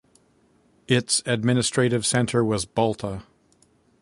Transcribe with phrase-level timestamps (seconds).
[0.87, 3.21] Its administrative centre was Balta.